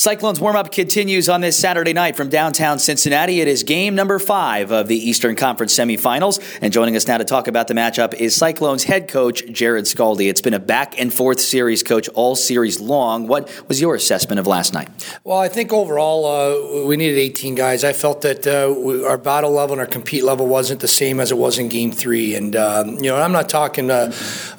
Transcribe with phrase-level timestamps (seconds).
[0.00, 3.42] Cyclones warm up continues on this Saturday night from downtown Cincinnati.
[3.42, 6.40] It is game number five of the Eastern Conference semifinals.
[6.62, 10.26] And joining us now to talk about the matchup is Cyclones head coach Jarrod Skalde.
[10.26, 13.26] It's been a back and forth series, coach, all series long.
[13.26, 14.88] What was your assessment of last night?
[15.22, 17.84] Well, I think overall uh, we needed 18 guys.
[17.84, 21.20] I felt that uh, we, our battle level and our compete level wasn't the same
[21.20, 22.34] as it was in game three.
[22.34, 24.10] And, um, you know, I'm not talking uh,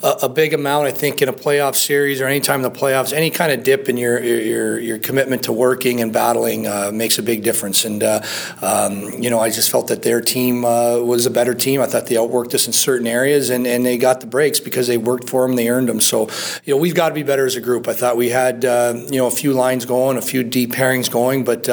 [0.03, 2.79] a, a, big amount, I think, in a playoff series or any time in the
[2.79, 6.67] playoffs, any kind of dip in your, your, your commitment commitment to working and battling
[6.67, 7.85] uh, makes a big difference.
[7.85, 8.21] And uh,
[8.61, 11.81] um, you know, I just felt that their team uh, was a better team.
[11.81, 14.87] I thought they outworked us in certain areas, and, and they got the breaks because
[14.87, 16.01] they worked for them, they earned them.
[16.01, 16.29] So
[16.65, 17.87] you know, we've got to be better as a group.
[17.87, 21.09] I thought we had uh, you know a few lines going, a few deep pairings
[21.09, 21.69] going, but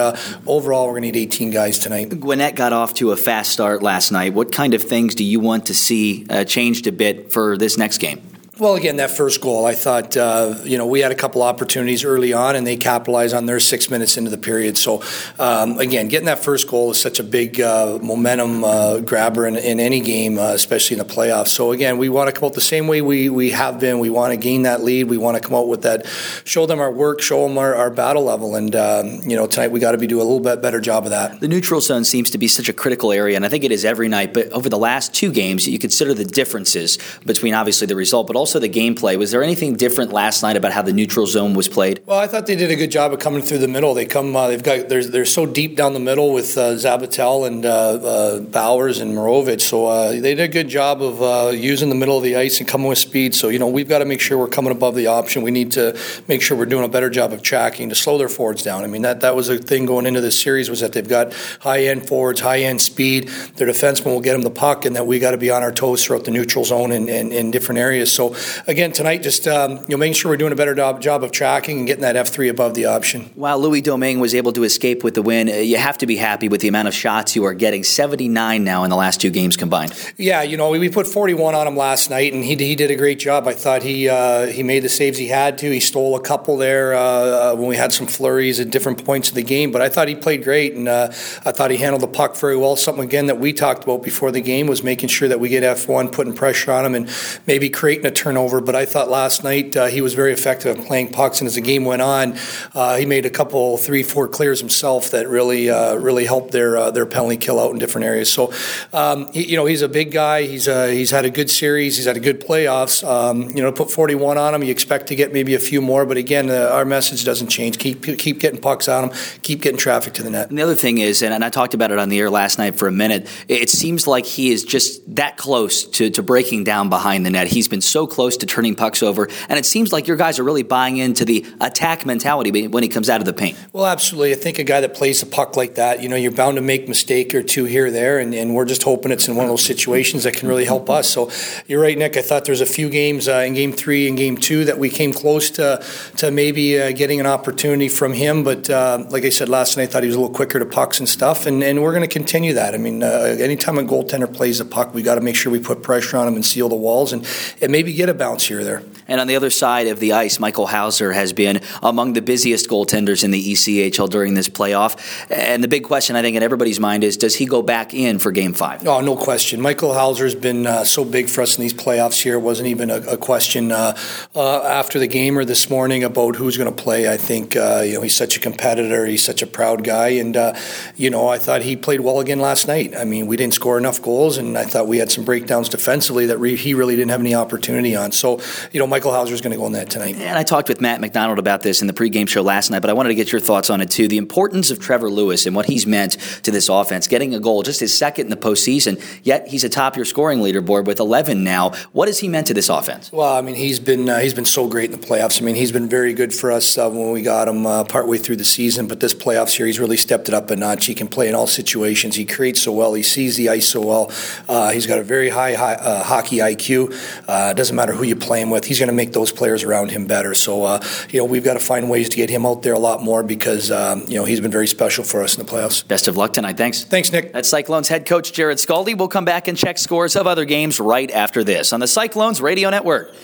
[0.47, 2.11] overall, we're going to need 18 guys tonight.
[2.21, 4.35] Gwinnett got off to a fast start last night.
[4.35, 7.99] What kind of things do you want to see changed a bit for this next
[7.99, 8.38] game?
[8.59, 12.03] Well, again, that first goal, I thought, uh, you know, we had a couple opportunities
[12.03, 14.77] early on, and they capitalized on their six minutes into the period.
[14.77, 15.01] So,
[15.39, 19.57] um, again, getting that first goal is such a big uh, momentum uh, grabber in,
[19.57, 21.49] in, any game, uh, especially in the playoffs.
[21.49, 24.01] So, again, we want to come out the same way we, we have been.
[24.01, 25.05] We want to gain that lead.
[25.05, 26.05] We want to come out with that,
[26.43, 28.57] show them our work, show them our, our battle level.
[28.57, 31.05] And, um, you know, tonight we got to be doing a little bit better job
[31.05, 31.39] of that.
[31.39, 33.85] The neutral zone seems to be such a critical area, and I think it is
[33.85, 34.35] every night.
[34.35, 38.35] But over the last two games, you consider the differences between obviously the result, but
[38.35, 39.19] also the gameplay.
[39.19, 42.01] Was there anything different last night about how the neutral zone was played?
[42.07, 43.95] Well, I thought they did a good job of coming through the middle.
[43.95, 47.47] They come, uh, they've got they're, they're so deep down the middle with uh, Zabatel
[47.47, 49.61] and uh, uh Bowers and Morovich.
[49.61, 52.61] So uh, they did a good job of uh, using the middle of the ice
[52.61, 53.35] and coming with speed.
[53.35, 55.43] So you know we've got to make sure we're coming above the option.
[55.43, 58.29] We need to make sure we're doing a better job of tracking to slow their
[58.29, 58.85] forwards down.
[58.85, 61.35] I mean that that was a thing going into this series was that they've got
[61.61, 63.29] high end forwards, high end speed.
[63.57, 65.73] Their defensemen will get them the puck, and that we got to be on our
[65.73, 68.11] toes throughout the neutral zone and in different areas.
[68.11, 68.35] So
[68.67, 71.33] again tonight, just um, you know, making sure we're doing a better job, job of
[71.33, 73.31] tracking and getting that F3 above the option.
[73.35, 76.17] While Louis Domingue was able to escape with the win, uh, you have to be
[76.17, 79.31] happy with the amount of shots you are getting 79 now in the last two
[79.31, 79.95] games combined.
[80.17, 82.97] Yeah, you know, we put 41 on him last night, and he, he did a
[82.97, 83.47] great job.
[83.47, 85.71] I thought he uh, he made the saves he had to.
[85.71, 89.29] He stole a couple there uh, uh when we had some flurries at different points
[89.29, 91.09] of the game, but I thought he played great, and uh,
[91.45, 92.77] I thought he handled the puck very well.
[92.77, 95.63] Something, again, that we talked about before the game was making sure that we get
[95.63, 97.11] F1, putting pressure on him, and
[97.47, 98.61] maybe creating a turnover.
[98.61, 101.55] But I thought last night uh, he was very effective at playing pucks, and as
[101.55, 102.37] the game went on,
[102.75, 106.77] uh, he made a couple, three, four clears himself that really, uh, really helped their
[106.77, 108.31] uh, their penalty kill out in different areas.
[108.31, 108.53] So,
[108.93, 110.43] um, he, you know, he's a big guy.
[110.43, 111.97] He's uh, he's had a good series.
[111.97, 113.03] He's had a good playoffs.
[113.03, 114.63] Um, you know, put 41 on him.
[114.63, 117.79] You expect to get maybe a few more, but again, our message doesn't change.
[117.79, 119.17] Keep keep getting pucks on him.
[119.41, 120.51] Keep getting traffic to the net.
[120.51, 122.77] And the other thing is, and I talked about it on the air last night
[122.79, 123.27] for a minute.
[123.49, 127.47] It seems like he is just that close to, to breaking down behind the net.
[127.47, 130.45] He's been so close to turning pucks over, and it seems like your guys are
[130.45, 133.57] really buying into the attack mentality when he comes out of the paint.
[133.73, 134.33] Well, absolutely.
[134.33, 136.63] I think a guy that plays a puck like that, you know, you're bound to
[136.63, 139.45] make mistake or two here or there, and, and we're just hoping it's in one
[139.45, 141.09] of those situations that can really help us.
[141.09, 141.31] So
[141.67, 142.17] you're right, Nick.
[142.17, 144.89] I thought there's a few games uh, in game three and game two that we
[144.91, 145.85] came close to
[146.17, 149.85] to maybe uh, getting an opportunity from him, but uh, like I said last night,
[149.85, 152.09] I thought he was a little quicker to pucks and stuff, and, and we're going
[152.09, 152.75] to continue that.
[152.75, 155.61] I mean, uh, anytime a goaltender plays a puck, we got to make sure we
[155.61, 157.27] put pressure on him and seal the walls, and,
[157.61, 158.83] and maybe get a bounce here or there.
[159.09, 162.69] And on the other side of the ice, Michael Hauser has been among the busiest
[162.69, 164.97] goaltenders in the ECHL during this playoff.
[165.31, 168.19] And the big question, I think, in everybody's mind is does he go back in
[168.19, 168.87] for game five?
[168.87, 169.61] Oh, no question.
[169.61, 172.35] Michael Hauser's been uh, so big for us in these playoffs here.
[172.35, 173.97] It wasn't even a, a question uh,
[174.35, 177.11] uh, after the game or this morning about who's going to play.
[177.11, 179.07] I think, uh, you know, he's such a competitor.
[179.07, 180.09] He's such a proud guy.
[180.09, 180.55] And, uh,
[180.97, 182.95] you know, I thought he played well again last night.
[182.95, 186.27] I mean, we didn't score enough goals, and I thought we had some breakdowns defensively
[186.27, 188.13] that re- he really didn't have any opportunity on.
[188.13, 188.41] So,
[188.73, 190.17] you know, Michael Hauser's going to go in that tonight.
[190.17, 192.91] And I talked with Matt McDonald about this in the pregame show last night, but
[192.91, 194.09] I wanted to get your thoughts on it too.
[194.09, 197.63] The importance of Trevor Lewis and what he's meant to this offense, getting a goal,
[197.63, 201.71] just his second in the postseason, yet he's atop your scoring leaderboard with 11 now.
[201.93, 203.13] What has he meant to this offense?
[203.13, 205.41] Well, I mean, he's been uh, he's been so great in the playoffs.
[205.41, 208.19] I mean, he's been very good for us uh, when we got him uh, partway
[208.19, 210.87] through the season, but this playoff series really stepped it up a notch.
[210.87, 212.17] He can play in all situations.
[212.17, 212.95] He creates so well.
[212.95, 214.13] He sees the ice so well.
[214.49, 216.95] Uh, he's got a very high, high uh, hockey IQ.
[217.29, 218.65] Uh, doesn't matter who you play him with.
[218.65, 220.35] He's going to make those players around him better.
[220.35, 220.81] So,
[221.11, 223.23] you know, we've got to find ways to get him out there a lot more
[223.23, 225.87] because um, you know he's been very special for us in the playoffs.
[225.87, 226.57] Best of luck tonight.
[226.57, 226.85] Thanks.
[226.85, 227.33] Thanks, Nick.
[227.33, 228.97] That's Cyclones head coach Jarrod Skalde.
[228.97, 232.41] We'll come back and check scores of other games right after this on the Cyclones
[232.41, 233.15] Radio Network.